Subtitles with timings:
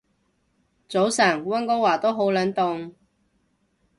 [0.89, 2.95] 早晨，溫哥華都好冷凍